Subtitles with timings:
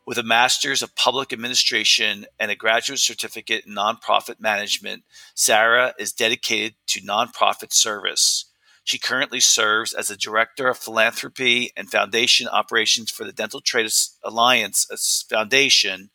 [0.06, 5.02] With a Master's of Public Administration and a graduate certificate in nonprofit management,
[5.34, 8.44] Sarah is dedicated to nonprofit service.
[8.84, 13.90] She currently serves as the Director of Philanthropy and Foundation Operations for the Dental Trade
[14.22, 16.10] Alliance Foundation,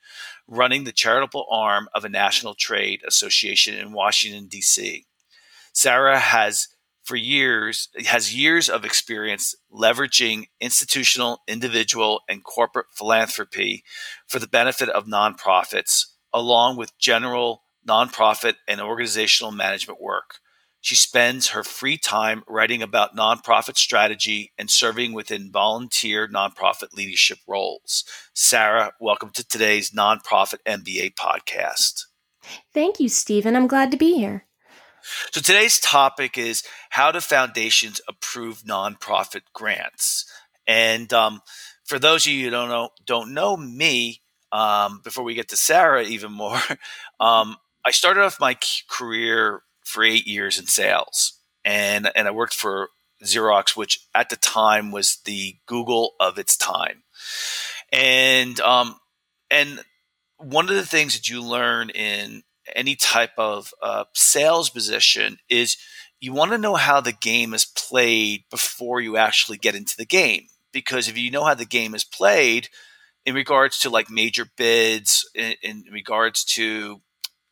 [0.47, 5.05] running the charitable arm of a national trade association in Washington, D.C.
[5.73, 6.69] Sarah has
[7.03, 13.83] for years has years of experience leveraging institutional, individual, and corporate philanthropy
[14.27, 20.39] for the benefit of nonprofits, along with general nonprofit and organizational management work.
[20.83, 27.37] She spends her free time writing about nonprofit strategy and serving within volunteer nonprofit leadership
[27.47, 28.03] roles.
[28.33, 32.05] Sarah, welcome to today's Nonprofit MBA podcast.
[32.73, 33.55] Thank you, Stephen.
[33.55, 34.47] I'm glad to be here.
[35.31, 40.25] So today's topic is how do foundations approve nonprofit grants?
[40.67, 41.41] And um,
[41.83, 45.57] for those of you who don't know don't know me, um, before we get to
[45.57, 46.59] Sarah even more,
[47.19, 48.57] um, I started off my
[48.89, 52.89] career for eight years in sales, and and I worked for
[53.23, 57.03] Xerox, which at the time was the Google of its time,
[57.91, 58.95] and um,
[59.49, 59.83] and
[60.37, 62.43] one of the things that you learn in
[62.75, 65.77] any type of uh, sales position is
[66.19, 70.05] you want to know how the game is played before you actually get into the
[70.05, 72.69] game because if you know how the game is played
[73.25, 77.01] in regards to like major bids in, in regards to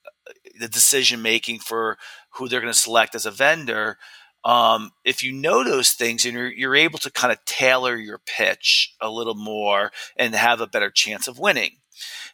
[0.06, 1.98] uh, the decision making for
[2.32, 3.98] who they're going to select as a vendor.
[4.46, 8.20] Um, if you know those things and you're, you're able to kind of tailor your
[8.20, 11.79] pitch a little more and have a better chance of winning.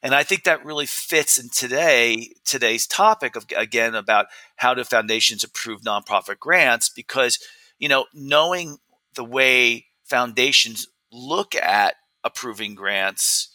[0.01, 4.27] And I think that really fits in today today's topic of again about
[4.57, 6.89] how do foundations approve nonprofit grants?
[6.89, 7.39] Because
[7.79, 8.77] you know knowing
[9.15, 13.49] the way foundations look at approving grants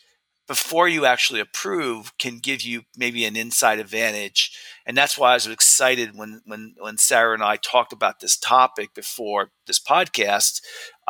[0.51, 4.59] before you actually approve can give you maybe an inside advantage.
[4.85, 8.37] And that's why I was excited when when when Sarah and I talked about this
[8.37, 10.61] topic before this podcast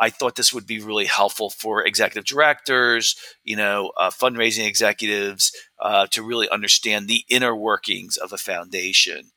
[0.01, 5.53] I thought this would be really helpful for executive directors you know uh, fundraising executives
[5.79, 9.31] uh, to really understand the inner workings of a foundation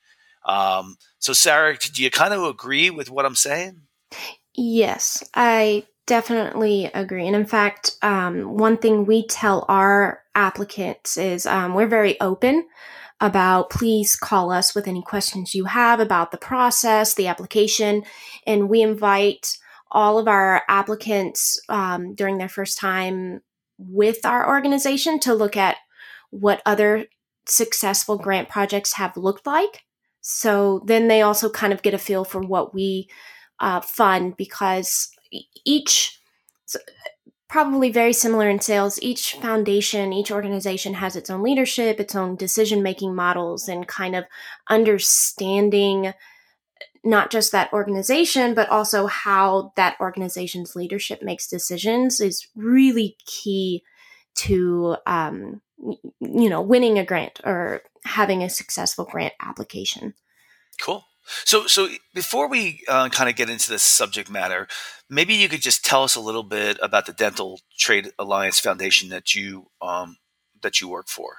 [0.47, 3.83] um, so Sarah do you kind of agree with what I'm saying
[4.55, 7.27] Yes, I definitely agree.
[7.27, 12.67] And in fact, um, one thing we tell our applicants is um, we're very open
[13.21, 18.03] about please call us with any questions you have about the process, the application,
[18.47, 19.57] and we invite
[19.95, 23.41] all of our applicants um, during their first time
[23.79, 25.77] with our organization to look at
[26.31, 27.07] what other
[27.47, 29.83] successful grant projects have looked like.
[30.21, 33.09] So then they also kind of get a feel for what we
[33.61, 35.11] uh, fund because
[35.65, 36.19] each
[37.49, 38.99] probably very similar in sales.
[39.01, 44.17] Each foundation, each organization has its own leadership, its own decision making models, and kind
[44.17, 44.25] of
[44.69, 46.13] understanding
[47.05, 53.83] not just that organization, but also how that organization's leadership makes decisions is really key
[54.37, 55.61] to, um,
[56.21, 60.15] you know, winning a grant or having a successful grant application.
[60.81, 61.05] Cool.
[61.45, 64.67] So, so before we uh, kind of get into this subject matter,
[65.09, 69.09] maybe you could just tell us a little bit about the Dental Trade Alliance Foundation
[69.11, 70.17] that you um,
[70.63, 71.37] that you work for.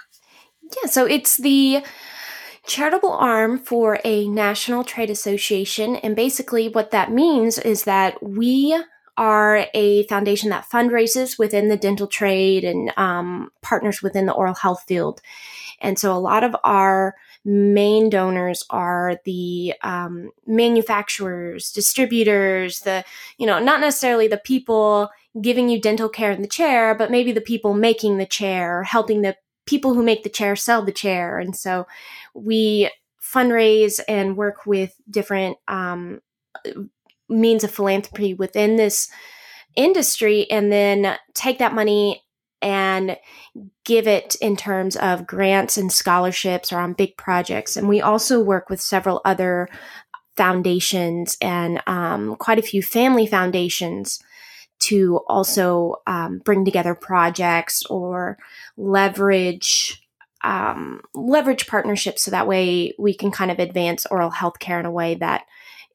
[0.64, 1.84] Yeah, so it's the
[2.68, 8.78] charitable arm for a national trade association, and basically what that means is that we
[9.18, 14.56] are a foundation that fundraises within the dental trade and um, partners within the oral
[14.56, 15.22] health field.
[15.80, 17.16] And so a lot of our
[17.46, 23.06] main donors are the um, manufacturers, distributors, the,
[23.38, 25.10] you know, not necessarily the people
[25.42, 29.22] giving you dental care in the chair, but maybe the people making the chair, helping
[29.22, 31.40] the people who make the chair sell the chair.
[31.40, 31.88] And so
[32.34, 32.90] we
[33.22, 36.22] fundraise and work with different um,
[37.28, 39.10] means of philanthropy within this
[39.76, 42.22] industry and then take that money
[42.62, 43.18] and
[43.84, 47.76] give it in terms of grants and scholarships or on big projects.
[47.76, 49.68] And we also work with several other
[50.36, 54.20] foundations and um, quite a few family foundations
[54.86, 58.38] to also um, bring together projects or
[58.78, 60.02] leverage
[60.44, 64.86] um, leverage partnerships so that way we can kind of advance oral health care in
[64.86, 65.46] a way that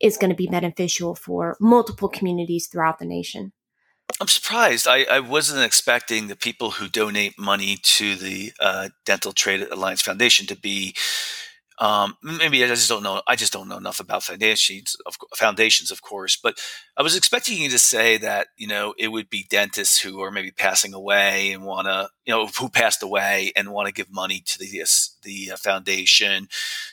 [0.01, 3.53] is going to be beneficial for multiple communities throughout the nation.
[4.21, 4.89] I'm surprised.
[4.89, 10.03] I, I wasn't expecting the people who donate money to the uh, Dental Trade Alliance
[10.03, 10.97] Foundation to be
[11.81, 13.23] um, maybe I just don't know.
[13.27, 16.37] I just don't know enough about foundations, of foundations, of course.
[16.37, 16.59] But
[16.97, 20.31] I was expecting you to say that you know it would be dentists who are
[20.31, 24.13] maybe passing away and want to, you know, who passed away and want to give
[24.13, 24.85] money to the
[25.23, 26.49] the uh, foundation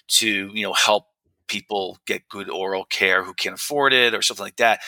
[0.08, 1.06] to you know help
[1.48, 4.80] people get good oral care who can't afford it or something like that.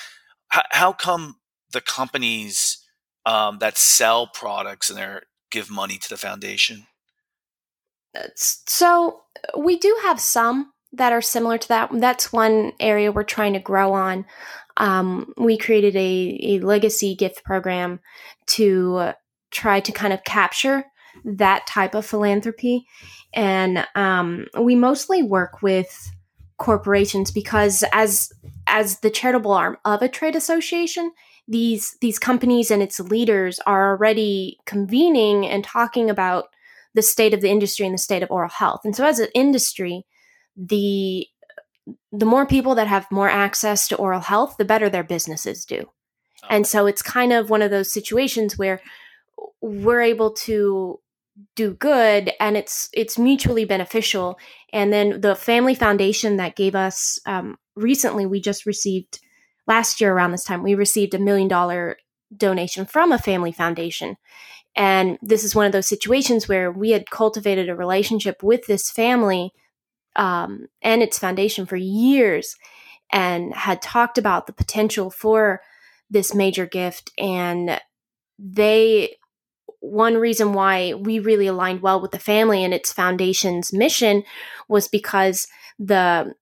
[0.49, 1.35] How, how come
[1.71, 2.85] the companies
[3.25, 5.19] um, that sell products and they
[5.51, 6.87] give money to the foundation?
[8.35, 9.21] So
[9.57, 11.89] we do have some that are similar to that.
[11.93, 14.25] That's one area we're trying to grow on.
[14.77, 17.99] Um, we created a, a legacy gift program
[18.47, 19.11] to
[19.51, 20.85] try to kind of capture
[21.25, 22.85] that type of philanthropy.
[23.33, 26.11] And um, we mostly work with
[26.57, 28.31] corporations because as
[28.67, 31.11] as the charitable arm of a trade association,
[31.47, 36.49] these these companies and its leaders are already convening and talking about
[36.99, 38.81] the state of the industry and the state of oral health.
[38.83, 40.03] And so as an industry,
[40.57, 41.25] the
[42.11, 45.85] the more people that have more access to oral health, the better their businesses do.
[46.43, 46.47] Oh.
[46.49, 48.81] And so it's kind of one of those situations where
[49.61, 50.99] we're able to
[51.55, 54.37] do good and it's it's mutually beneficial
[54.73, 59.21] and then the family foundation that gave us um, recently we just received
[59.65, 61.95] last year around this time we received a million dollar
[62.35, 64.17] donation from a family foundation
[64.75, 68.89] and this is one of those situations where we had cultivated a relationship with this
[68.89, 69.51] family
[70.15, 72.55] um, and its foundation for years
[73.11, 75.61] and had talked about the potential for
[76.09, 77.11] this major gift.
[77.17, 77.79] And
[78.37, 79.15] they,
[79.79, 84.23] one reason why we really aligned well with the family and its foundation's mission
[84.67, 86.33] was because the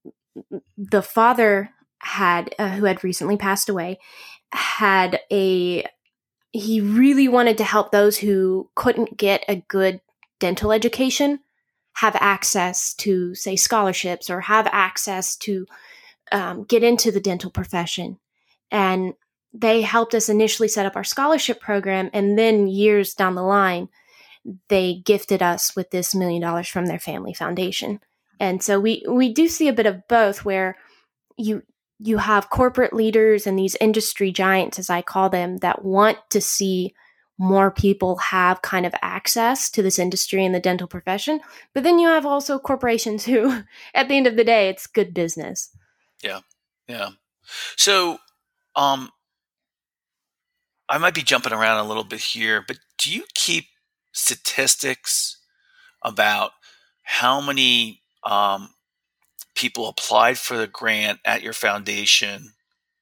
[0.78, 4.00] the father had uh, who had recently passed away
[4.52, 5.86] had a
[6.58, 10.02] he really wanted to help those who couldn't get a good
[10.40, 11.40] dental education
[11.94, 15.66] have access to, say, scholarships or have access to
[16.32, 18.20] um, get into the dental profession.
[18.72, 19.14] And
[19.54, 22.10] they helped us initially set up our scholarship program.
[22.14, 23.90] And then years down the line,
[24.68, 28.00] they gifted us with this million dollars from their family foundation.
[28.40, 30.78] And so we, we do see a bit of both where
[31.38, 31.64] you
[32.00, 36.42] you have corporate leaders and these industry giants, as I call them, that want to
[36.42, 36.94] see
[37.40, 41.40] more people have kind of access to this industry and the dental profession.
[41.74, 43.64] But then you have also corporations who,
[43.94, 45.70] at the end of the day, it's good business.
[46.24, 46.40] Yeah.
[46.88, 47.10] Yeah.
[47.76, 48.20] So,
[48.76, 49.12] um,
[50.90, 53.66] I might be jumping around a little bit here, but do you keep
[54.14, 55.38] statistics
[56.02, 56.52] about
[57.04, 58.70] how many um,
[59.58, 62.54] people applied for the grant at your foundation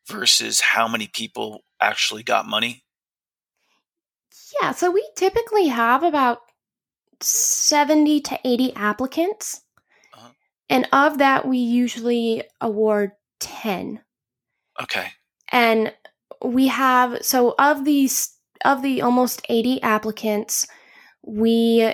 [0.08, 2.84] versus how many people actually got money?
[4.62, 6.40] Yeah, so we typically have about
[7.22, 9.62] 70 to 80 applicants.
[10.14, 10.30] Uh-huh.
[10.70, 14.02] And of that, we usually award 10.
[14.82, 15.08] Okay.
[15.52, 15.94] And
[16.44, 18.34] we have, so of these,
[18.64, 20.68] of the almost 80 applicants,
[21.22, 21.94] we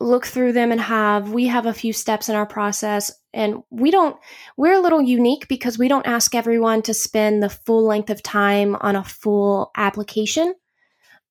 [0.00, 3.92] look through them and have we have a few steps in our process and we
[3.92, 4.16] don't
[4.56, 8.22] we're a little unique because we don't ask everyone to spend the full length of
[8.22, 10.54] time on a full application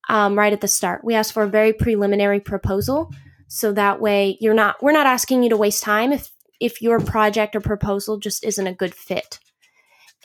[0.10, 1.04] um, right at the start.
[1.04, 3.12] We ask for a very preliminary proposal.
[3.50, 7.00] So that way you're not we're not asking you to waste time if if your
[7.00, 9.40] project or proposal just isn't a good fit.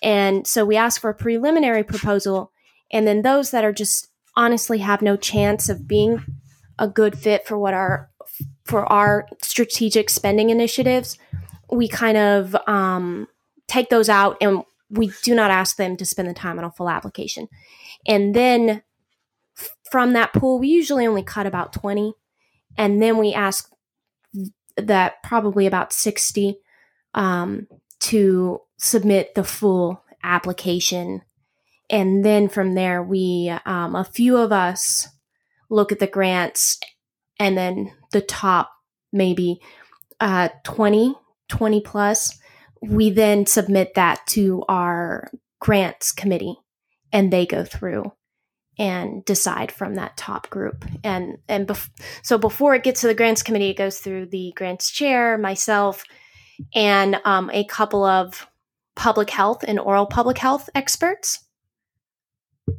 [0.03, 2.53] And so we ask for a preliminary proposal
[2.93, 6.25] and then those that are just honestly have no chance of being
[6.79, 8.09] a good fit for what our
[8.65, 11.19] for our strategic spending initiatives,
[11.73, 13.27] we kind of um,
[13.67, 16.71] take those out and we do not ask them to spend the time on a
[16.71, 17.49] full application.
[18.07, 18.83] And then
[19.91, 22.13] from that pool, we usually only cut about 20.
[22.77, 23.71] And then we ask
[24.77, 26.59] that probably about 60
[27.15, 27.67] um,
[28.01, 31.23] to submit the full application.
[31.89, 35.09] And then from there, we, um, a few of us
[35.71, 36.79] look at the grants
[37.39, 38.71] and then the top
[39.13, 39.61] maybe
[40.21, 41.15] uh, 20,
[41.53, 42.39] 20 plus,
[42.81, 45.31] we then submit that to our
[45.61, 46.57] grants committee
[47.13, 48.11] and they go through
[48.79, 50.87] and decide from that top group.
[51.05, 51.91] And and bef-
[52.23, 56.05] so before it gets to the grants committee it goes through the grants chair myself
[56.75, 58.47] and um, a couple of
[58.97, 61.45] public health and oral public health experts.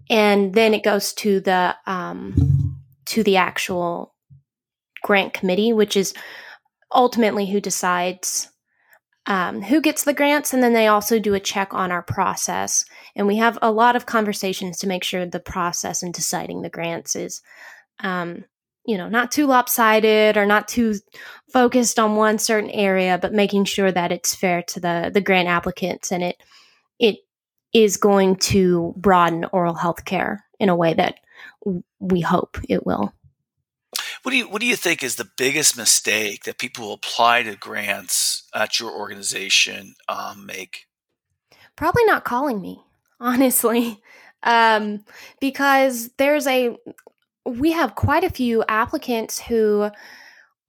[0.09, 4.15] And then it goes to the um, to the actual
[5.03, 6.15] grant committee which is
[6.91, 8.49] ultimately who decides
[9.25, 12.85] um, who gets the grants, and then they also do a check on our process.
[13.15, 16.69] And we have a lot of conversations to make sure the process in deciding the
[16.69, 17.41] grants is,
[17.99, 18.43] um,
[18.85, 20.95] you know, not too lopsided or not too
[21.51, 25.47] focused on one certain area, but making sure that it's fair to the the grant
[25.47, 26.43] applicants and it
[26.99, 27.17] it
[27.73, 31.15] is going to broaden oral health care in a way that
[31.99, 33.13] we hope it will.
[34.23, 37.43] What do you What do you think is the biggest mistake that people who apply
[37.43, 40.87] to grants at your organization um, make?
[41.75, 42.81] Probably not calling me,
[43.19, 44.01] honestly,
[44.41, 45.03] um,
[45.41, 46.75] because there's a
[47.45, 49.89] we have quite a few applicants who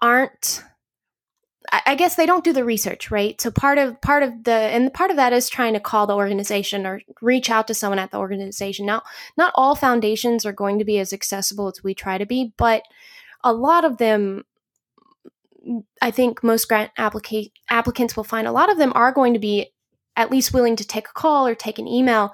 [0.01, 0.65] aren't
[1.87, 3.41] I guess they don't do the research, right?
[3.41, 6.17] So part of part of the and part of that is trying to call the
[6.17, 8.85] organization or reach out to someone at the organization.
[8.85, 9.03] Now,
[9.37, 12.83] not all foundations are going to be as accessible as we try to be, but
[13.45, 14.45] a lot of them
[16.03, 19.39] I think most grant applica- applicants will find a lot of them are going to
[19.39, 19.71] be
[20.17, 22.33] at least willing to take a call or take an email.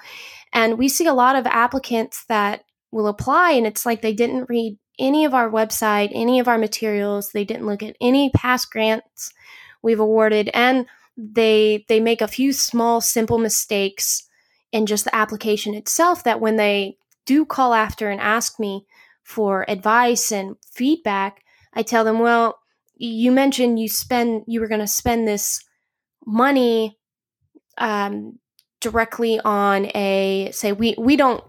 [0.53, 4.49] And we see a lot of applicants that will apply and it's like they didn't
[4.49, 8.71] read any of our website, any of our materials, they didn't look at any past
[8.71, 9.33] grants
[9.83, 10.87] we've awarded and
[11.17, 14.29] they they make a few small simple mistakes
[14.73, 18.85] in just the application itself that when they do call after and ask me
[19.31, 22.59] for advice and feedback, I tell them, well,
[22.97, 25.65] you mentioned you spend you were going to spend this
[26.27, 26.99] money
[27.79, 28.39] um,
[28.81, 31.43] directly on a say we we don't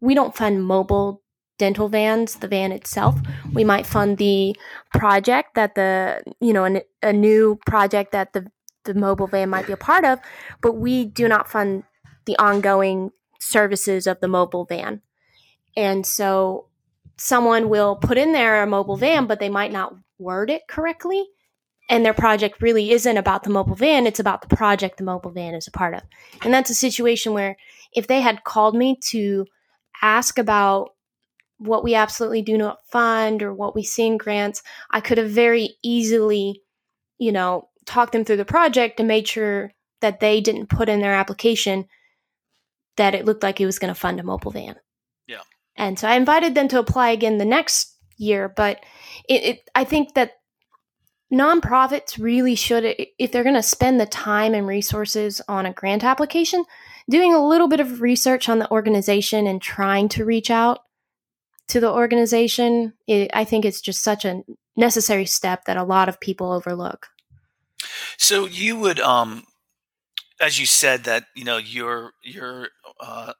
[0.00, 1.22] we don't fund mobile
[1.58, 3.16] dental vans the van itself.
[3.52, 4.56] We might fund the
[4.92, 8.50] project that the you know a, a new project that the
[8.84, 10.18] the mobile van might be a part of
[10.62, 11.84] but we do not fund
[12.24, 15.02] the ongoing services of the mobile van.
[15.76, 16.67] And so
[17.18, 21.24] someone will put in there a mobile van, but they might not word it correctly.
[21.90, 25.30] And their project really isn't about the mobile van, it's about the project the mobile
[25.30, 26.02] van is a part of.
[26.42, 27.56] And that's a situation where
[27.94, 29.46] if they had called me to
[30.02, 30.90] ask about
[31.56, 35.30] what we absolutely do not fund or what we see in grants, I could have
[35.30, 36.62] very easily,
[37.18, 41.00] you know, talked them through the project and made sure that they didn't put in
[41.00, 41.86] their application
[42.96, 44.76] that it looked like it was going to fund a mobile van.
[45.78, 48.80] And so I invited them to apply again the next year, but
[49.28, 50.32] it, it I think that
[51.32, 52.84] nonprofits really should
[53.18, 56.64] if they're going to spend the time and resources on a grant application,
[57.08, 60.80] doing a little bit of research on the organization and trying to reach out
[61.68, 64.42] to the organization, it, I think it's just such a
[64.76, 67.08] necessary step that a lot of people overlook.
[68.16, 69.44] So you would, um,
[70.40, 72.68] as you said, that you know your your
[73.00, 73.34] uh,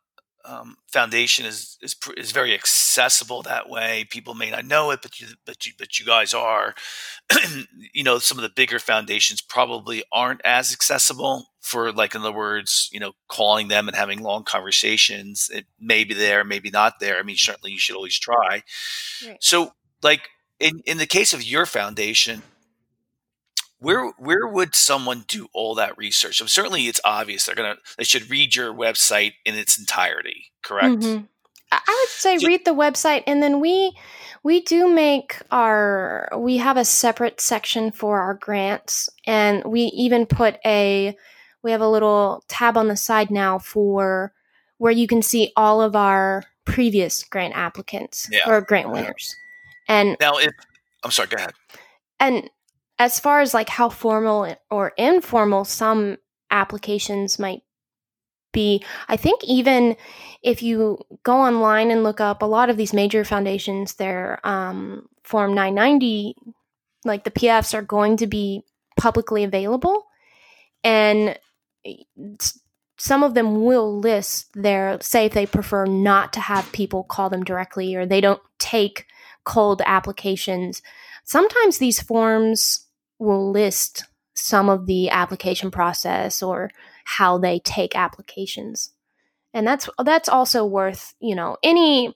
[0.48, 4.06] um, foundation is, is is very accessible that way.
[4.10, 6.74] People may not know it, but you but you but you guys are.
[7.92, 12.32] you know, some of the bigger foundations probably aren't as accessible for, like, in other
[12.32, 15.50] words, you know, calling them and having long conversations.
[15.52, 17.18] It may be there, maybe not there.
[17.18, 18.62] I mean, certainly you should always try.
[19.26, 19.36] Right.
[19.40, 22.42] So, like in in the case of your foundation,
[23.80, 26.40] where where would someone do all that research?
[26.40, 30.52] I mean, certainly, it's obvious they're gonna they should read your website in its entirety.
[30.62, 30.96] Correct.
[30.96, 31.24] Mm-hmm.
[31.70, 33.96] I would say so, read the website, and then we
[34.42, 40.26] we do make our we have a separate section for our grants, and we even
[40.26, 41.16] put a
[41.62, 44.32] we have a little tab on the side now for
[44.78, 48.48] where you can see all of our previous grant applicants yeah.
[48.48, 49.36] or grant winners.
[49.88, 50.52] And now, if
[51.04, 51.52] I'm sorry, go ahead.
[52.20, 52.48] And
[52.98, 56.18] as far as like how formal or informal some
[56.50, 57.62] applications might
[58.52, 59.96] be, I think even
[60.42, 65.08] if you go online and look up a lot of these major foundations, their um,
[65.22, 66.34] Form 990,
[67.04, 68.62] like the PFs are going to be
[68.98, 70.06] publicly available.
[70.82, 71.38] And
[72.98, 77.30] some of them will list their, say, if they prefer not to have people call
[77.30, 79.06] them directly or they don't take
[79.44, 80.82] cold applications.
[81.24, 82.87] Sometimes these forms
[83.18, 86.70] will list some of the application process or
[87.04, 88.90] how they take applications.
[89.52, 92.14] And that's that's also worth, you know, any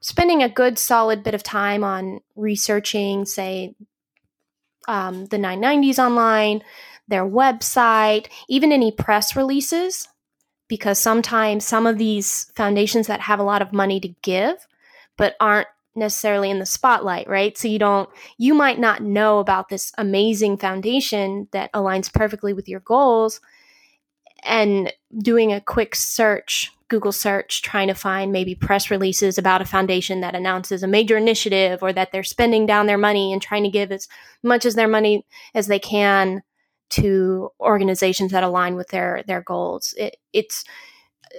[0.00, 3.74] spending a good solid bit of time on researching, say,
[4.88, 6.62] um, the 990s online,
[7.08, 10.08] their website, even any press releases
[10.70, 14.66] because sometimes some of these foundations that have a lot of money to give
[15.18, 17.56] but aren't necessarily in the spotlight, right?
[17.58, 22.68] So you don't, you might not know about this amazing foundation that aligns perfectly with
[22.68, 23.40] your goals.
[24.42, 29.66] And doing a quick search, Google search, trying to find maybe press releases about a
[29.66, 33.64] foundation that announces a major initiative or that they're spending down their money and trying
[33.64, 34.08] to give as
[34.42, 36.42] much as their money as they can
[36.90, 39.94] to organizations that align with their their goals.
[39.96, 40.64] It, it's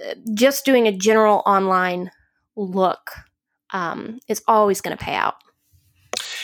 [0.08, 2.10] uh, just doing a general online
[2.56, 3.10] look
[3.72, 5.36] um, is always going to pay out.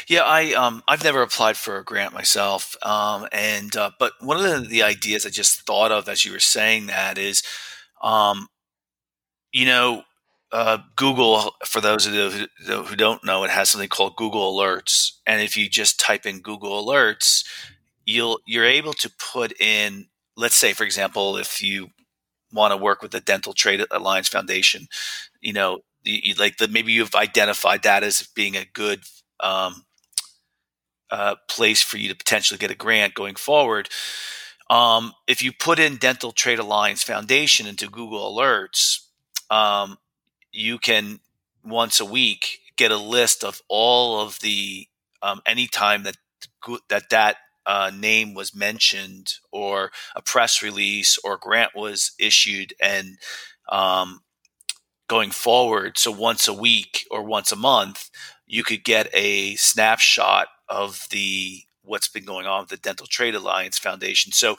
[0.09, 4.37] Yeah, I um, I've never applied for a grant myself, um, and uh, but one
[4.37, 7.43] of the, the, ideas I just thought of as you were saying that is,
[8.03, 8.49] um,
[9.53, 10.05] you know,
[10.51, 14.57] uh, Google for those of you who, who don't know, it has something called Google
[14.57, 17.45] Alerts, and if you just type in Google Alerts,
[18.07, 20.07] you'll you're able to put in,
[20.37, 21.89] let's say, for example, if you
[22.53, 24.89] want to work with the Dental Trade Alliance Foundation,
[25.41, 25.81] you know,
[26.13, 29.03] you, like the maybe you've identified that as being a good
[29.41, 29.85] um,
[31.11, 33.89] uh, place for you to potentially get a grant going forward.
[34.71, 39.01] Um, if you put in Dental Trade Alliance Foundation into Google Alerts,
[39.51, 39.99] um,
[40.53, 41.21] you can
[41.65, 44.87] once a week get a list of all of the
[45.23, 46.17] um, anytime that
[46.89, 47.37] that that
[47.67, 53.19] uh, name was mentioned or a press release or grant was issued and
[53.69, 54.21] um,
[55.09, 55.99] going forward.
[55.99, 58.11] So once a week or once a month,
[58.47, 63.35] you could get a snapshot of the what's been going on with the Dental Trade
[63.35, 64.31] Alliance Foundation.
[64.33, 64.57] So,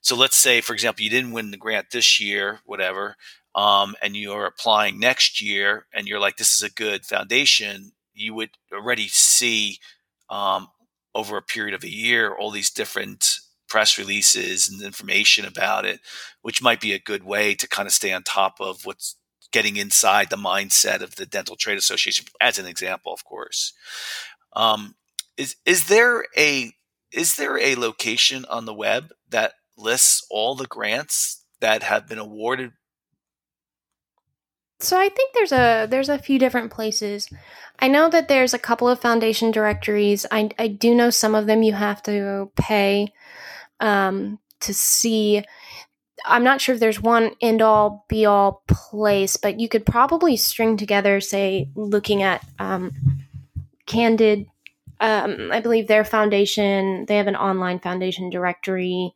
[0.00, 3.16] so let's say, for example, you didn't win the grant this year, whatever,
[3.54, 7.92] um, and you're applying next year, and you're like, this is a good foundation.
[8.14, 9.78] You would already see
[10.30, 10.68] um,
[11.14, 16.00] over a period of a year all these different press releases and information about it,
[16.42, 19.16] which might be a good way to kind of stay on top of what's
[19.52, 23.72] getting inside the mindset of the Dental Trade Association, as an example, of course.
[24.54, 24.94] Um,
[25.36, 26.72] is is there a
[27.12, 32.18] is there a location on the web that lists all the grants that have been
[32.18, 32.72] awarded?
[34.80, 37.28] So I think there's a there's a few different places.
[37.78, 40.26] I know that there's a couple of foundation directories.
[40.30, 43.12] I I do know some of them you have to pay
[43.78, 45.44] um, to see
[46.24, 50.36] I'm not sure if there's one end all be all place, but you could probably
[50.36, 52.92] string together, say, looking at um,
[53.86, 54.46] Candid.
[55.00, 59.14] Um, I believe their foundation, they have an online foundation directory.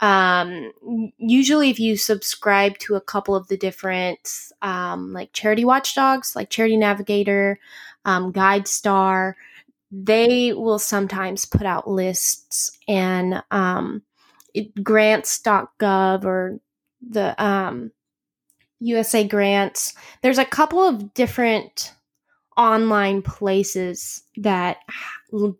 [0.00, 0.72] Um,
[1.18, 4.18] usually, if you subscribe to a couple of the different,
[4.62, 7.58] um, like charity watchdogs, like Charity Navigator,
[8.04, 9.34] um, GuideStar,
[9.90, 14.02] they will sometimes put out lists and um,
[14.82, 16.60] grants.gov or
[17.08, 17.92] the um,
[18.80, 19.94] USA Grants.
[20.22, 21.92] There's a couple of different
[22.56, 24.78] online places that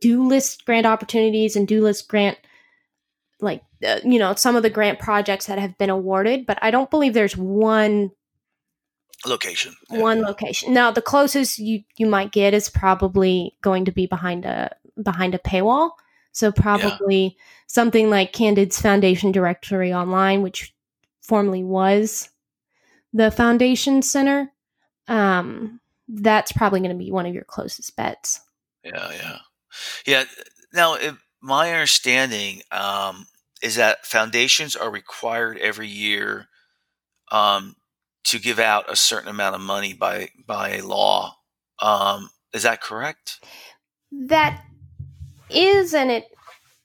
[0.00, 2.38] do list grant opportunities and do list grant
[3.40, 6.70] like uh, you know some of the grant projects that have been awarded but i
[6.70, 8.11] don't believe there's one
[9.24, 9.74] location.
[9.88, 10.72] One location.
[10.74, 15.35] Now the closest you you might get is probably going to be behind a behind
[15.35, 15.92] a paywall
[16.37, 17.42] so probably yeah.
[17.66, 20.75] something like Candid's Foundation Directory Online, which
[21.22, 22.29] formerly was
[23.14, 24.53] the Foundation Center.
[25.09, 28.42] Um, that's probably going to be one of your closest bets.
[28.85, 29.38] Yeah, yeah,
[30.07, 30.25] yeah.
[30.75, 30.99] Now,
[31.40, 33.27] my understanding um,
[33.62, 36.49] is that foundations are required every year
[37.33, 37.77] um,
[38.25, 41.38] to give out a certain amount of money by by law.
[41.81, 43.40] Um, is that correct?
[44.12, 44.62] That
[45.50, 46.26] is and it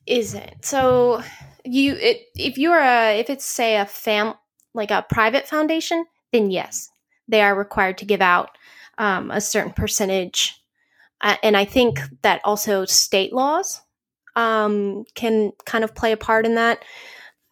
[0.05, 0.65] isn't.
[0.65, 1.21] So
[1.63, 4.33] you it if you're a if it's say a fam
[4.73, 6.89] like a private foundation, then yes,
[7.27, 8.57] they are required to give out
[8.97, 10.61] um, a certain percentage.
[11.21, 13.81] Uh, and I think that also state laws
[14.35, 16.83] um, can kind of play a part in that.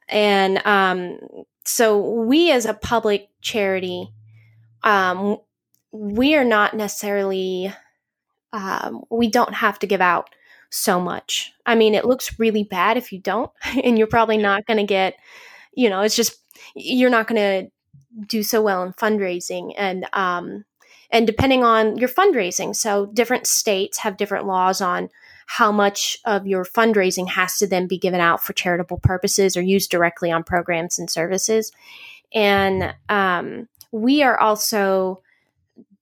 [0.07, 1.19] And um,
[1.65, 4.09] so we as a public charity,
[4.83, 5.37] um,
[5.91, 7.73] we are not necessarily
[8.53, 10.29] um, we don't have to give out
[10.69, 11.51] so much.
[11.65, 13.51] I mean, it looks really bad if you don't,
[13.83, 15.15] and you're probably not going to get,
[15.73, 16.37] you know, it's just
[16.75, 17.71] you're not going to
[18.27, 20.65] do so well in fundraising and um
[21.11, 22.75] and depending on your fundraising.
[22.75, 25.09] So different states have different laws on
[25.47, 29.61] how much of your fundraising has to then be given out for charitable purposes or
[29.61, 31.71] used directly on programs and services.
[32.31, 35.23] And um, we are also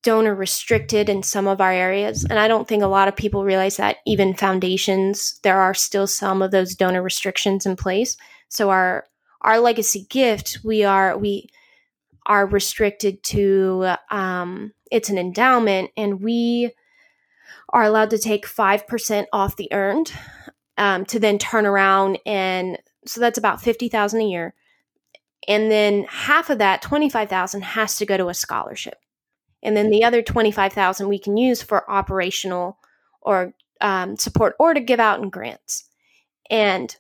[0.08, 2.24] donor restricted in some of our areas.
[2.24, 6.08] And I don't think a lot of people realize that even foundations, there are still
[6.08, 8.15] some of those donor restrictions in place.
[8.48, 9.04] So our
[9.41, 11.50] our legacy gift, we are we
[12.26, 16.72] are restricted to um, it's an endowment, and we
[17.74, 20.13] are allowed to take 5% off the earned
[20.78, 24.54] um, to then turn around and so that's about 50000 a year
[25.50, 28.96] and then half of that 25000 has to go to a scholarship
[29.63, 32.78] and then the other 25000 we can use for operational
[33.22, 35.86] or um, support or to give out in grants
[36.50, 36.98] and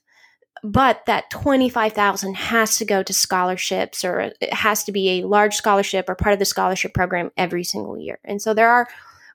[0.63, 5.55] but that 25,000 has to go to scholarships or it has to be a large
[5.55, 8.19] scholarship or part of the scholarship program every single year.
[8.23, 8.87] And so there are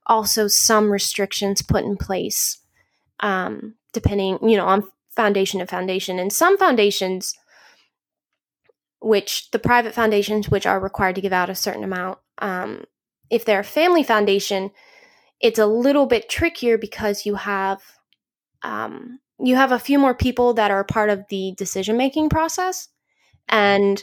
[0.07, 2.59] also some restrictions put in place
[3.21, 6.19] um, depending, you know, on foundation to foundation.
[6.19, 7.39] And some foundations
[9.01, 12.85] which the private foundations which are required to give out a certain amount um,
[13.33, 14.71] if they're a family foundation
[15.43, 17.83] it's a little bit trickier because you have
[18.63, 22.89] um, you have a few more people that are part of the decision making process.
[23.49, 24.03] And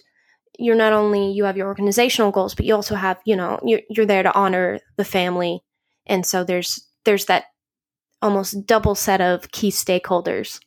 [0.57, 3.79] you're not only you have your organizational goals but you also have you know you're,
[3.89, 5.61] you're there to honor the family.
[6.05, 7.45] And so there's there's that
[8.21, 10.59] almost double set of key stakeholders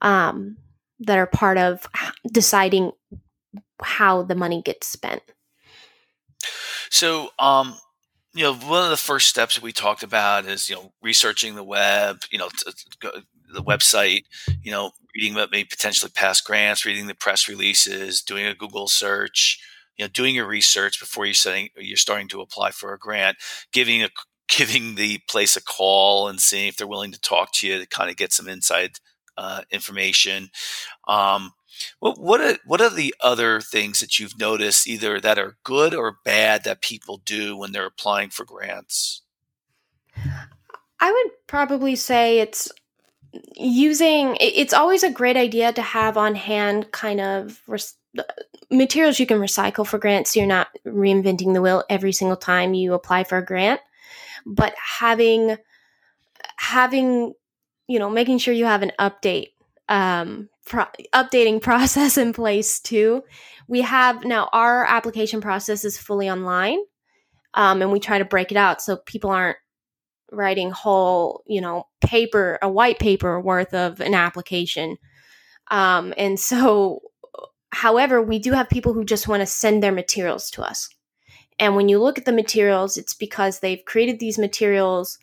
[0.00, 0.56] um,
[1.00, 1.88] that are part of
[2.30, 2.92] deciding
[3.82, 5.22] how the money gets spent
[6.90, 7.76] so um
[8.34, 11.54] you know one of the first steps that we talked about is you know researching
[11.54, 12.48] the web you know
[13.52, 14.24] the website,
[14.62, 18.88] you know, reading about maybe potentially past grants, reading the press releases, doing a Google
[18.88, 19.60] search,
[19.96, 23.36] you know, doing your research before you're setting, you're starting to apply for a grant,
[23.72, 24.08] giving a
[24.48, 27.86] giving the place a call and seeing if they're willing to talk to you to
[27.86, 28.90] kind of get some inside
[29.36, 30.48] uh, information.
[31.08, 31.52] Um,
[31.98, 35.94] what what are, what are the other things that you've noticed either that are good
[35.94, 39.22] or bad that people do when they're applying for grants?
[41.00, 42.70] I would probably say it's
[43.56, 47.94] using it's always a great idea to have on hand kind of res-
[48.70, 52.74] materials you can recycle for grants so you're not reinventing the wheel every single time
[52.74, 53.80] you apply for a grant
[54.44, 55.56] but having
[56.56, 57.32] having
[57.86, 59.50] you know making sure you have an update
[59.88, 63.22] um, pro- updating process in place too
[63.68, 66.78] we have now our application process is fully online
[67.54, 69.58] um, and we try to break it out so people aren't
[70.32, 74.96] writing whole, you know, paper, a white paper worth of an application.
[75.70, 77.00] Um, and so,
[77.70, 80.88] however, we do have people who just want to send their materials to us.
[81.58, 85.18] And when you look at the materials, it's because they've created these materials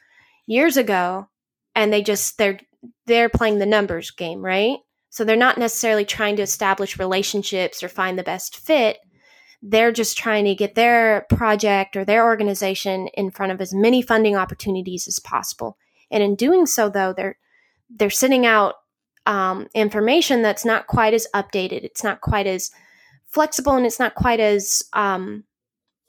[0.45, 1.27] years ago
[1.75, 2.60] and they just they're
[3.05, 4.77] they're playing the numbers game, right?
[5.17, 8.99] So they're not necessarily trying to establish relationships or find the best fit
[9.62, 14.01] they're just trying to get their project or their organization in front of as many
[14.01, 15.77] funding opportunities as possible.
[16.12, 17.38] And in doing so, though, they're
[17.89, 18.75] they're sending out
[19.25, 21.84] um, information that's not quite as updated.
[21.84, 22.69] It's not quite as
[23.25, 25.43] flexible, and it's not quite as um,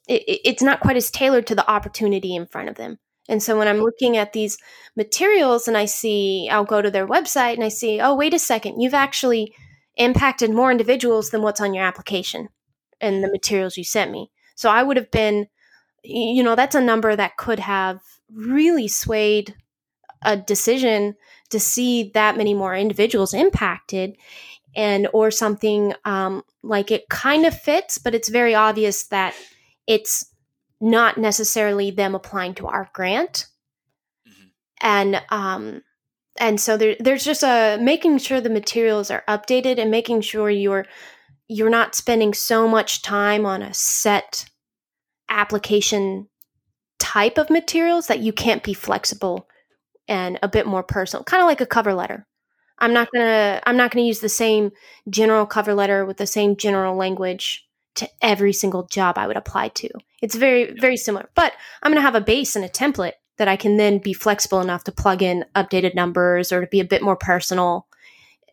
[0.06, 2.98] it, it's not quite as tailored to the opportunity in front of them.
[3.28, 4.58] And so when I'm looking at these
[4.96, 8.38] materials and I see, I'll go to their website and I see, oh, wait a
[8.38, 9.54] second, you've actually
[9.96, 12.48] impacted more individuals than what's on your application
[13.00, 14.30] and the materials you sent me.
[14.54, 15.46] So I would have been,
[16.02, 18.00] you know, that's a number that could have
[18.32, 19.54] really swayed
[20.22, 21.14] a decision
[21.50, 24.16] to see that many more individuals impacted
[24.76, 29.34] and or something um, like it kind of fits but it's very obvious that
[29.86, 30.27] it's
[30.80, 33.46] not necessarily them applying to our grant
[34.28, 34.48] mm-hmm.
[34.80, 35.82] and um,
[36.38, 40.50] and so there, there's just a making sure the materials are updated and making sure
[40.50, 40.86] you're
[41.48, 44.48] you're not spending so much time on a set
[45.28, 46.28] application
[46.98, 49.46] type of materials that you can't be flexible
[50.06, 52.26] and a bit more personal kind of like a cover letter
[52.78, 54.70] i'm not going to i'm not going to use the same
[55.08, 57.67] general cover letter with the same general language
[57.98, 59.88] to every single job i would apply to
[60.22, 63.48] it's very very similar but i'm going to have a base and a template that
[63.48, 66.84] i can then be flexible enough to plug in updated numbers or to be a
[66.84, 67.86] bit more personal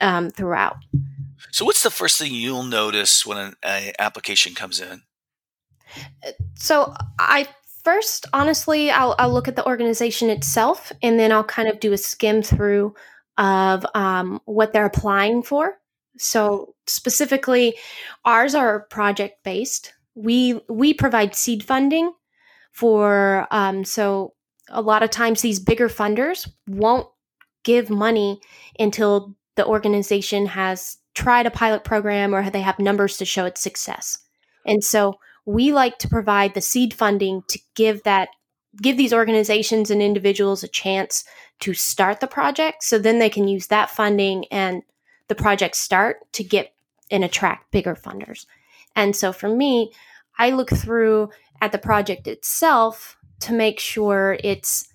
[0.01, 0.75] um, throughout
[1.51, 5.03] so, what's the first thing you'll notice when an application comes in?
[6.55, 7.47] So, I
[7.83, 11.93] first, honestly, I'll, I'll, look at the organization itself, and then I'll kind of do
[11.93, 12.95] a skim through
[13.37, 15.77] of um, what they're applying for.
[16.17, 17.75] So, specifically,
[18.23, 19.93] ours are project based.
[20.15, 22.13] We we provide seed funding
[22.71, 24.33] for um, so
[24.69, 27.07] a lot of times these bigger funders won't
[27.63, 28.39] give money
[28.79, 33.61] until the organization has tried a pilot program or they have numbers to show its
[33.61, 34.19] success.
[34.65, 38.29] And so we like to provide the seed funding to give that
[38.81, 41.23] give these organizations and individuals a chance
[41.61, 44.83] to start the project so then they can use that funding and
[45.27, 46.73] the project start to get
[47.11, 48.45] and attract bigger funders.
[48.95, 49.91] And so for me,
[50.37, 51.29] I look through
[51.61, 54.87] at the project itself to make sure it's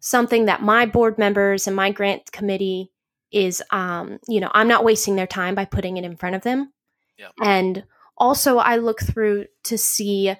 [0.00, 2.90] something that my board members and my grant committee
[3.32, 6.42] is um, you know i'm not wasting their time by putting it in front of
[6.42, 6.72] them
[7.18, 7.28] yeah.
[7.42, 7.84] and
[8.16, 10.32] also i look through to see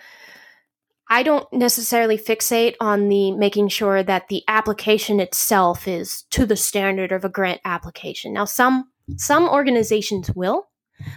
[1.09, 6.57] i don't necessarily fixate on the making sure that the application itself is to the
[6.57, 10.69] standard of a grant application now some some organizations will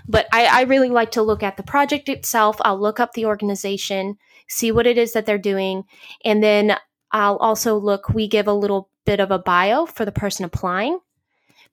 [0.07, 3.25] but I, I really like to look at the project itself i'll look up the
[3.25, 5.83] organization see what it is that they're doing
[6.23, 6.77] and then
[7.11, 10.99] i'll also look we give a little bit of a bio for the person applying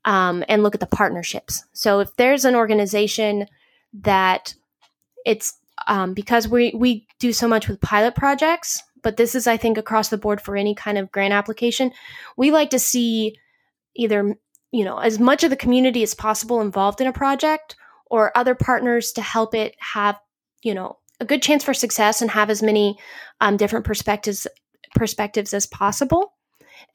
[0.07, 1.64] um, and look at the partnerships.
[1.72, 3.46] So if there's an organization
[3.92, 4.55] that
[5.26, 9.57] it's um, because we we do so much with pilot projects, but this is I
[9.57, 11.92] think across the board for any kind of grant application,
[12.37, 13.37] we like to see
[13.94, 14.37] either
[14.72, 17.76] you know as much of the community as possible involved in a project
[18.07, 20.18] or other partners to help it have
[20.62, 22.98] you know a good chance for success and have as many
[23.40, 24.46] um, different perspectives
[24.94, 26.33] perspectives as possible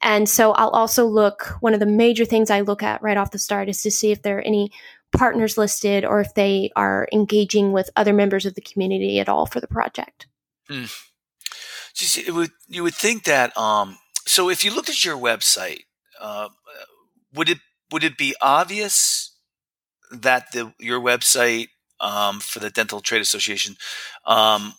[0.02, 3.30] and so I'll also look, one of the major things I look at right off
[3.30, 4.72] the start is to see if there are any
[5.12, 9.46] partners listed or if they are engaging with other members of the community at all
[9.46, 10.26] for the project.
[12.26, 15.82] You, would, you would think that, um, so if you looked at your website,
[16.20, 16.48] uh,
[17.34, 17.58] would it
[17.90, 19.36] would it be obvious
[20.10, 21.68] that the your website
[22.00, 23.76] um, for the Dental Trade Association
[24.26, 24.74] um,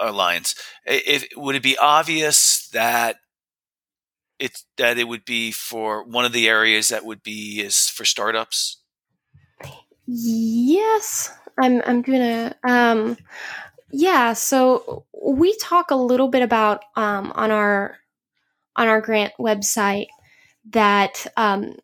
[0.00, 0.54] Alliance,
[0.86, 3.16] if would it be obvious that
[4.38, 8.04] it's that it would be for one of the areas that would be is for
[8.04, 8.78] startups?
[10.06, 11.82] Yes, I'm.
[11.86, 12.54] I'm gonna.
[12.62, 13.16] Um,
[13.90, 14.34] yeah.
[14.34, 17.96] So we talk a little bit about um, on our
[18.76, 20.06] on our grant website
[20.70, 21.76] that um,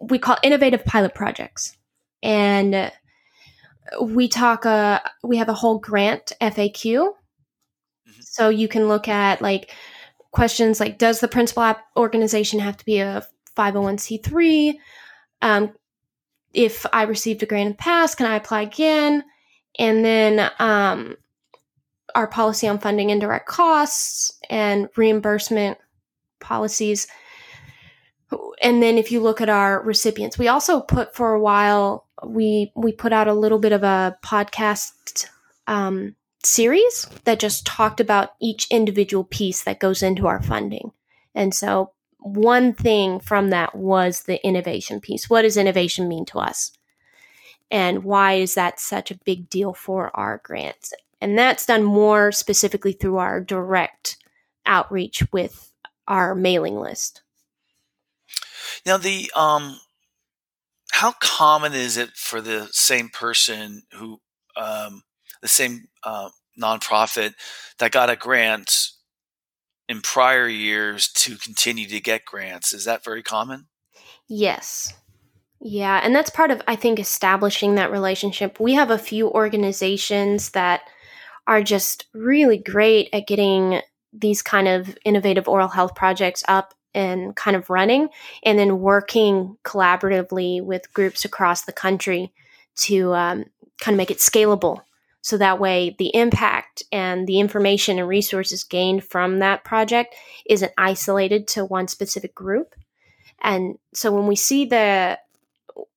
[0.00, 1.76] we call innovative pilot projects,
[2.22, 2.92] and
[4.00, 4.66] we talk.
[4.66, 8.20] Uh, we have a whole grant FAQ, mm-hmm.
[8.20, 9.70] so you can look at like
[10.34, 14.74] questions like Does the principal organization have to be a 501c3?
[15.40, 15.72] Um,
[16.52, 19.24] if I received a grant in the past, can I apply again?
[19.78, 21.16] And then um,
[22.14, 25.78] our policy on funding indirect costs and reimbursement
[26.40, 27.06] policies.
[28.62, 32.72] And then if you look at our recipients, we also put for a while we
[32.74, 35.28] we put out a little bit of a podcast
[35.66, 40.92] um, series that just talked about each individual piece that goes into our funding.
[41.34, 45.28] And so one thing from that was the innovation piece.
[45.28, 46.72] What does innovation mean to us?
[47.70, 50.92] And why is that such a big deal for our grants?
[51.20, 54.16] And that's done more specifically through our direct
[54.66, 55.72] outreach with
[56.06, 57.23] our mailing list.
[58.86, 59.80] Now the um
[60.92, 64.20] how common is it for the same person who
[64.56, 65.02] um
[65.44, 67.34] the same uh, nonprofit
[67.78, 68.92] that got a grant
[69.88, 72.72] in prior years to continue to get grants.
[72.72, 73.66] Is that very common?
[74.26, 74.94] Yes.
[75.60, 78.58] Yeah, and that's part of I think establishing that relationship.
[78.58, 80.82] We have a few organizations that
[81.46, 83.80] are just really great at getting
[84.12, 88.08] these kind of innovative oral health projects up and kind of running
[88.42, 92.32] and then working collaboratively with groups across the country
[92.76, 93.44] to um,
[93.80, 94.82] kind of make it scalable
[95.24, 100.72] so that way, the impact and the information and resources gained from that project isn't
[100.76, 102.74] isolated to one specific group.
[103.40, 105.18] And so when we see the,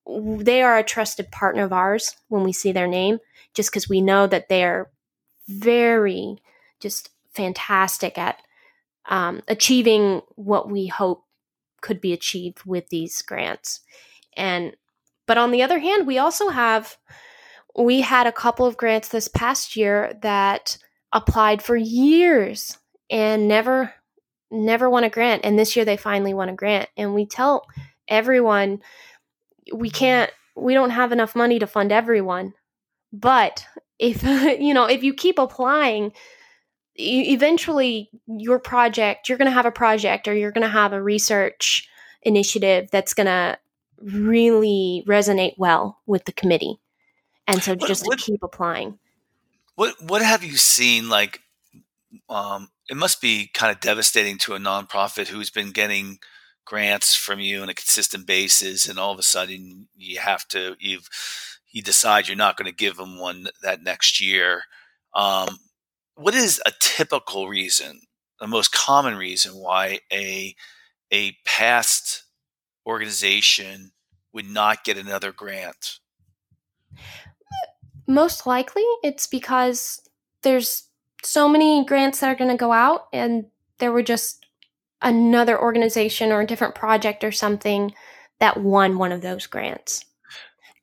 [0.08, 3.18] they are a trusted partner of ours when we see their name,
[3.54, 4.90] just because we know that they're
[5.50, 6.38] very
[6.80, 8.40] just fantastic at
[9.08, 11.24] um, achieving what we hope
[11.82, 13.82] could be achieved with these grants.
[14.36, 14.76] And,
[15.26, 16.98] but on the other hand, we also have
[17.78, 20.78] we had a couple of grants this past year that
[21.14, 22.78] applied for years
[23.10, 23.94] and never
[24.50, 25.46] never won a grant.
[25.46, 26.90] And this year they finally won a grant.
[26.98, 27.68] And we tell
[28.08, 28.82] everyone
[29.74, 32.54] we can't we don't have enough money to fund everyone.
[33.14, 33.66] But
[34.00, 34.24] if
[34.60, 36.14] you know if you keep applying
[37.00, 41.02] eventually your project you're going to have a project or you're going to have a
[41.02, 41.88] research
[42.24, 43.58] initiative that's going to
[44.02, 46.80] really resonate well with the committee.
[47.48, 49.00] And so just what, to keep applying.
[49.76, 51.42] What what have you seen like
[52.30, 56.20] um, it must be kind of devastating to a nonprofit who's been getting
[56.66, 60.76] grants from you on a consistent basis and all of a sudden you have to
[60.80, 61.10] you've
[61.72, 64.64] you decide you're not going to give them one that next year.
[65.14, 65.58] Um,
[66.18, 68.02] what is a typical reason
[68.40, 70.56] the most common reason why a
[71.12, 72.24] a past
[72.86, 73.92] organization
[74.34, 76.00] would not get another grant
[78.08, 80.02] most likely, it's because
[80.42, 80.88] there's
[81.24, 83.46] so many grants that are going to go out, and
[83.80, 84.46] there were just
[85.02, 87.94] another organization or a different project or something
[88.40, 90.06] that won one of those grants.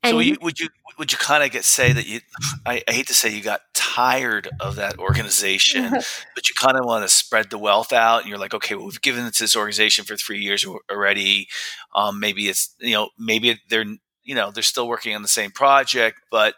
[0.05, 2.21] And so you, would you would you kind of get say that you?
[2.67, 5.91] I, I, hate to say you got tired of that organization,
[6.35, 8.21] but you kind of want to spread the wealth out.
[8.21, 11.49] And you're like, okay, well, we've given it to this organization for three years already.
[11.95, 13.87] Um, maybe it's you know maybe they're
[14.23, 16.55] you know they're still working on the same project, but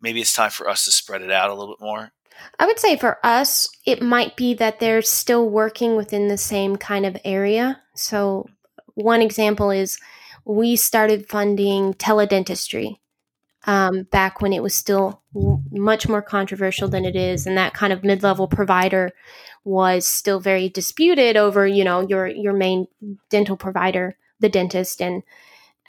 [0.00, 2.12] maybe it's time for us to spread it out a little bit more.
[2.58, 6.76] I would say for us, it might be that they're still working within the same
[6.76, 7.80] kind of area.
[7.94, 8.46] So,
[8.94, 9.98] one example is
[10.44, 12.96] we started funding teledentistry
[13.66, 15.22] um, back when it was still
[15.70, 19.12] much more controversial than it is, and that kind of mid-level provider
[19.64, 22.88] was still very disputed over, you know, your your main
[23.30, 25.22] dental provider, the dentist, and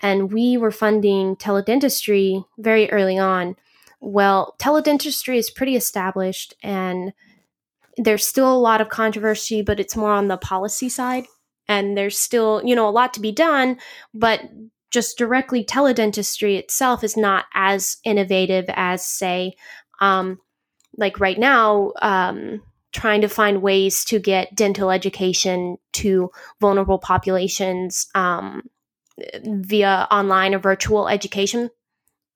[0.01, 3.55] and we were funding teledentistry very early on.
[3.99, 7.13] Well, teledentistry is pretty established, and
[7.97, 11.25] there's still a lot of controversy, but it's more on the policy side
[11.67, 13.77] and there's still you know a lot to be done
[14.13, 14.41] but
[14.91, 19.53] just directly teledentistry itself is not as innovative as say
[20.01, 20.39] um,
[20.97, 22.61] like right now um,
[22.93, 26.29] trying to find ways to get dental education to
[26.61, 28.61] vulnerable populations um,
[29.43, 31.69] via online or virtual education.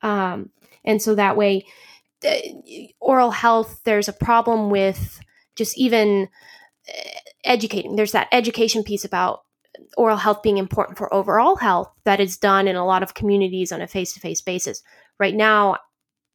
[0.01, 0.49] Um,
[0.83, 1.65] and so that way
[2.27, 2.35] uh,
[2.99, 5.19] oral health there's a problem with
[5.55, 6.27] just even
[7.43, 7.95] educating.
[7.95, 9.41] There's that education piece about
[9.95, 13.71] oral health being important for overall health that is done in a lot of communities
[13.71, 14.81] on a face to face basis.
[15.19, 15.77] Right now,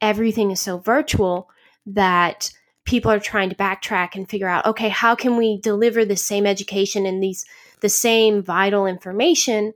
[0.01, 1.49] everything is so virtual
[1.87, 2.51] that
[2.85, 6.47] people are trying to backtrack and figure out okay how can we deliver the same
[6.47, 7.45] education and these
[7.81, 9.73] the same vital information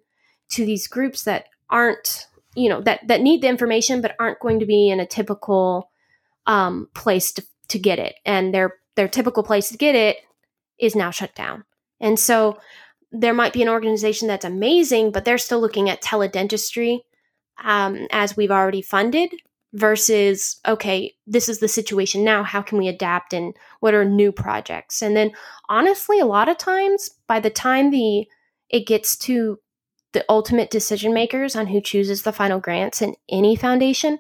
[0.49, 4.59] to these groups that aren't you know that that need the information but aren't going
[4.59, 5.91] to be in a typical
[6.47, 10.17] um, place to, to get it and their their typical place to get it
[10.79, 11.65] is now shut down.
[12.01, 12.59] And so
[13.13, 17.01] there might be an organization that's amazing, but they're still looking at teledentistry
[17.65, 19.31] um, as we've already funded
[19.73, 22.43] versus, okay, this is the situation now.
[22.43, 25.03] How can we adapt and what are new projects?
[25.03, 25.33] And then
[25.69, 28.27] honestly, a lot of times by the time the
[28.69, 29.59] it gets to
[30.13, 34.19] the ultimate decision makers on who chooses the final grants in any foundation,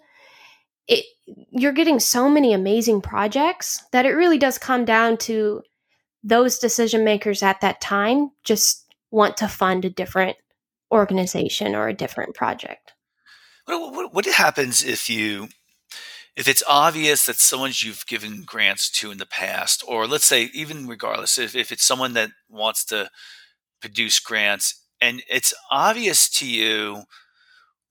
[0.86, 1.04] it
[1.50, 5.62] you're getting so many amazing projects that it really does come down to
[6.22, 10.37] those decision makers at that time just want to fund a different
[10.92, 12.92] organization or a different project.
[13.66, 15.48] What, what, what happens if you
[16.37, 20.50] if it's obvious that someone you've given grants to in the past, or let's say
[20.52, 23.09] even regardless, if, if it's someone that wants to
[23.81, 27.05] produce grants and it's obvious to you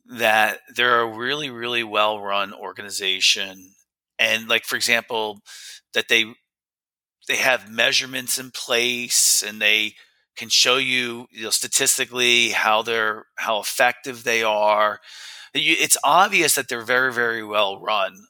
[0.06, 3.72] that they're a really, really well run organization
[4.20, 5.40] and like for example,
[5.94, 6.26] that they
[7.28, 9.96] they have measurements in place and they
[10.36, 15.00] can show you, you know, statistically how they're how effective they are.
[15.54, 18.26] It's obvious that they're very very well run.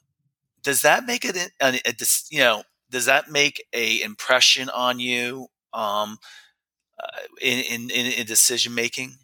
[0.62, 1.94] Does that make it a, a, a
[2.30, 6.18] you know does that make a impression on you um,
[7.02, 9.16] uh, in, in in decision making?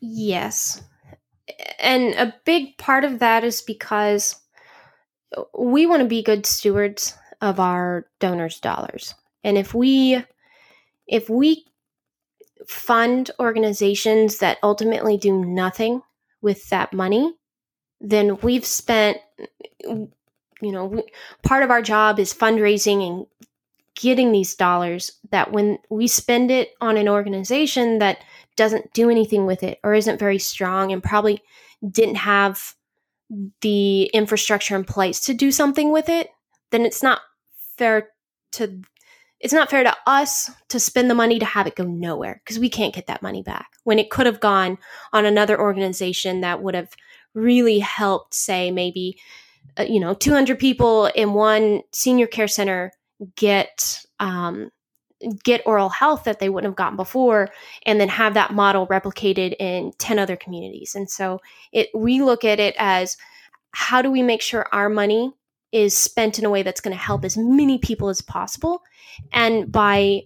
[0.00, 0.82] Yes,
[1.78, 4.36] and a big part of that is because
[5.56, 9.14] we want to be good stewards of our donors' dollars.
[9.44, 10.24] And if we
[11.06, 11.66] if we
[12.66, 16.00] fund organizations that ultimately do nothing
[16.40, 17.34] with that money,
[18.00, 19.18] then we've spent
[20.62, 21.02] you know, we,
[21.42, 23.26] part of our job is fundraising and
[23.94, 28.24] getting these dollars that when we spend it on an organization that
[28.56, 31.42] doesn't do anything with it or isn't very strong and probably
[31.90, 32.74] didn't have
[33.60, 36.30] the infrastructure in place to do something with it,
[36.70, 37.20] then it's not
[37.76, 38.10] fair
[38.52, 38.82] to
[39.40, 42.58] it's not fair to us to spend the money to have it go nowhere because
[42.58, 43.68] we can't get that money back.
[43.82, 44.78] When it could have gone
[45.12, 46.88] on another organization that would have
[47.34, 49.18] really helped say maybe
[49.78, 52.92] uh, you know 200 people in one senior care center
[53.36, 54.70] get um,
[55.42, 57.48] get oral health that they wouldn't have gotten before
[57.86, 60.94] and then have that model replicated in 10 other communities.
[60.94, 61.40] And so
[61.72, 63.16] it we look at it as
[63.72, 65.32] how do we make sure our money
[65.74, 68.80] is spent in a way that's going to help as many people as possible.
[69.32, 70.22] And by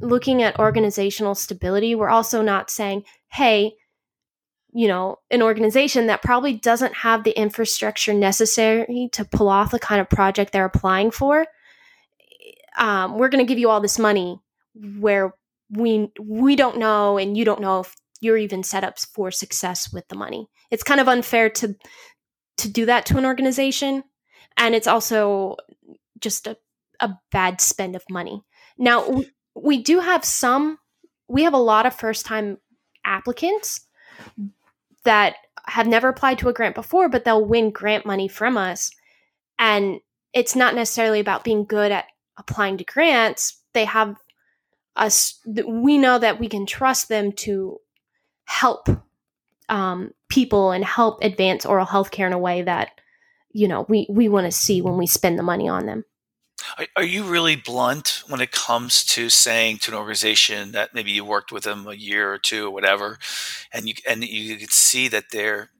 [0.00, 3.74] looking at organizational stability, we're also not saying, hey,
[4.72, 9.80] you know, an organization that probably doesn't have the infrastructure necessary to pull off the
[9.80, 11.46] kind of project they're applying for.
[12.78, 14.40] Um, we're going to give you all this money
[14.98, 15.34] where
[15.68, 19.92] we we don't know and you don't know if you're even set up for success
[19.92, 20.48] with the money.
[20.70, 21.74] It's kind of unfair to
[22.58, 24.04] to do that to an organization
[24.56, 25.56] and it's also
[26.20, 26.56] just a
[27.02, 28.42] a bad spend of money.
[28.78, 30.78] Now, we, we do have some,
[31.28, 32.58] we have a lot of first time
[33.04, 33.86] applicants
[35.04, 35.34] that
[35.66, 38.92] have never applied to a grant before, but they'll win grant money from us.
[39.58, 39.98] And
[40.32, 43.60] it's not necessarily about being good at applying to grants.
[43.74, 44.16] They have
[44.94, 47.78] us, we know that we can trust them to
[48.44, 48.88] help
[49.68, 52.92] um, people and help advance oral health care in a way that,
[53.52, 56.04] you know, we, we want to see when we spend the money on them.
[56.96, 61.24] Are, you really blunt when it comes to saying to an organization that maybe you
[61.24, 63.18] worked with them a year or two or whatever,
[63.72, 65.70] and you and you can see that they're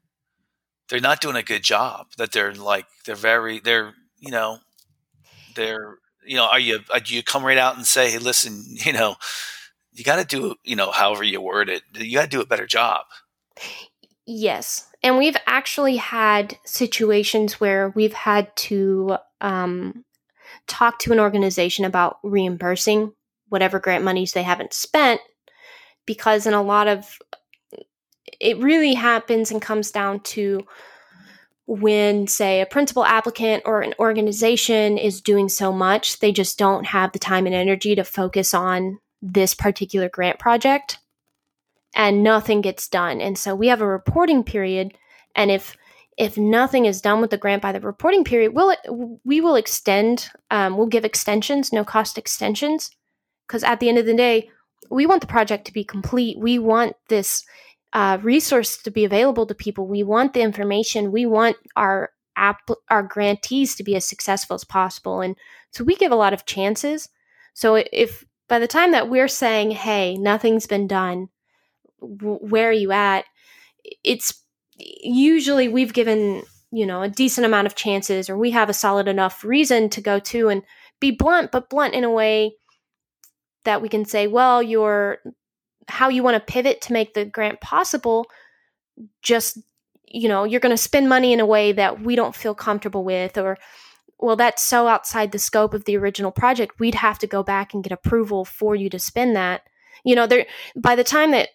[0.88, 2.08] they're not doing a good job.
[2.18, 4.58] That they're like they're very they're you know
[5.54, 8.64] they're you know are you uh, do you come right out and say hey listen
[8.68, 9.16] you know
[9.92, 12.46] you got to do you know however you word it you got to do a
[12.46, 13.04] better job.
[14.26, 20.04] Yes, and we've actually had situations where we've had to um,
[20.66, 23.12] talk to an organization about reimbursing
[23.48, 25.20] whatever grant monies they haven't spent
[26.06, 27.18] because in a lot of
[28.40, 30.60] it really happens and comes down to
[31.66, 36.86] when say a principal applicant or an organization is doing so much they just don't
[36.86, 40.98] have the time and energy to focus on this particular grant project
[41.94, 44.92] and nothing gets done and so we have a reporting period
[45.34, 45.76] and if
[46.18, 48.76] if nothing is done with the grant by the reporting period, we'll
[49.24, 50.28] we will extend.
[50.50, 52.90] Um, we'll give extensions, no cost extensions,
[53.46, 54.50] because at the end of the day,
[54.90, 56.38] we want the project to be complete.
[56.38, 57.44] We want this
[57.92, 59.86] uh, resource to be available to people.
[59.86, 61.12] We want the information.
[61.12, 65.36] We want our app our grantees to be as successful as possible, and
[65.70, 67.08] so we give a lot of chances.
[67.54, 71.30] So if by the time that we're saying, "Hey, nothing's been done,"
[72.02, 73.24] where are you at?
[74.04, 74.42] It's
[74.76, 79.06] usually we've given you know a decent amount of chances or we have a solid
[79.06, 80.62] enough reason to go to and
[81.00, 82.54] be blunt but blunt in a way
[83.64, 85.18] that we can say well your
[85.88, 88.26] how you want to pivot to make the grant possible
[89.22, 89.58] just
[90.06, 93.04] you know you're going to spend money in a way that we don't feel comfortable
[93.04, 93.58] with or
[94.18, 97.74] well that's so outside the scope of the original project we'd have to go back
[97.74, 99.62] and get approval for you to spend that
[100.04, 100.46] you know there
[100.76, 101.50] by the time that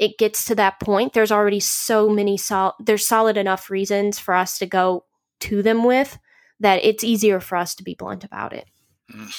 [0.00, 4.34] it gets to that point, there's already so many sol- there's solid enough reasons for
[4.34, 5.04] us to go
[5.40, 6.18] to them with
[6.58, 8.64] that it's easier for us to be blunt about it.
[9.14, 9.32] Mm.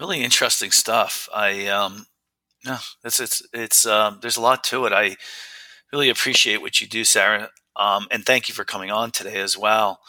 [0.00, 1.28] Really interesting stuff.
[1.34, 2.06] I um
[2.64, 4.92] no, it's it's it's um there's a lot to it.
[4.92, 5.16] I
[5.92, 7.50] really appreciate what you do, Sarah.
[7.76, 10.00] Um, and thank you for coming on today as well.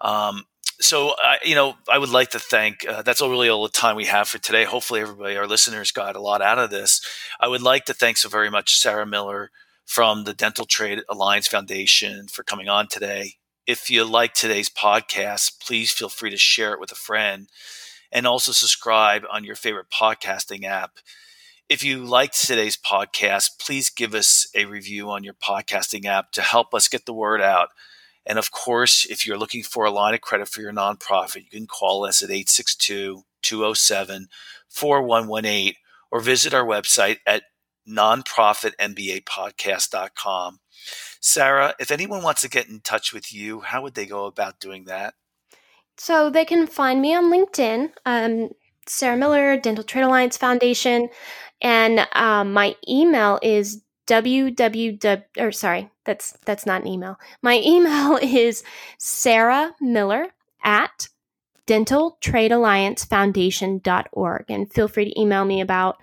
[0.00, 0.44] Um,
[0.80, 1.14] so
[1.44, 4.06] you know i would like to thank uh, that's all really all the time we
[4.06, 4.64] have for today.
[4.64, 7.00] Hopefully everybody our listeners got a lot out of this.
[7.38, 9.50] I would like to thank so very much sarah miller
[9.86, 13.34] from the dental trade alliance foundation for coming on today.
[13.66, 17.48] If you like today's podcast please feel free to share it with a friend
[18.12, 20.92] and also subscribe on your favorite podcasting app.
[21.68, 26.42] If you liked today's podcast please give us a review on your podcasting app to
[26.42, 27.68] help us get the word out
[28.26, 31.50] and of course, if you're looking for a line of credit for your nonprofit, you
[31.50, 34.28] can call us at 862 207
[34.68, 35.74] 4118
[36.10, 37.42] or visit our website at
[37.88, 40.60] nonprofitmbapodcast.com.
[41.20, 44.60] Sarah, if anyone wants to get in touch with you, how would they go about
[44.60, 45.14] doing that?
[45.96, 48.50] So they can find me on LinkedIn, um,
[48.86, 51.08] Sarah Miller, Dental Trade Alliance Foundation,
[51.60, 57.18] and um, my email is www or sorry that's that's not an email.
[57.42, 58.64] My email is
[58.98, 60.26] sarah miller
[60.64, 61.08] at
[61.66, 65.98] dental trade alliance foundation.org and feel free to email me about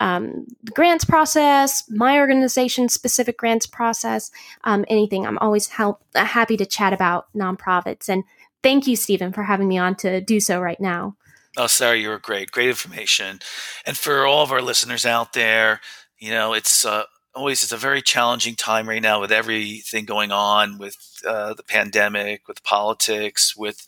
[0.00, 4.30] um, the grants process my organization specific grants process
[4.62, 5.26] um, anything.
[5.26, 8.08] I'm always help, happy to chat about nonprofits.
[8.08, 8.22] And
[8.62, 11.16] thank you stephen for having me on to do so right now.
[11.56, 12.52] Oh, Sarah, you were great.
[12.52, 13.40] Great information.
[13.84, 15.80] And for all of our listeners out there,
[16.18, 17.04] you know, it's uh,
[17.34, 21.62] always it's a very challenging time right now with everything going on with uh, the
[21.62, 23.86] pandemic, with politics, with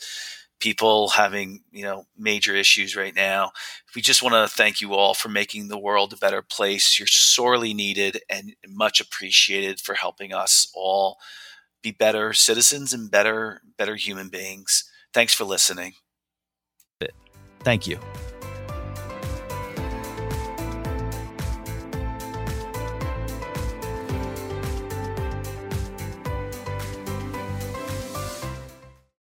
[0.60, 3.52] people having you know major issues right now.
[3.96, 6.98] We just want to thank you all for making the world a better place.
[6.98, 11.18] You're sorely needed and much appreciated for helping us all
[11.82, 14.84] be better citizens and better better human beings.
[15.12, 15.94] Thanks for listening.
[17.62, 17.98] Thank you.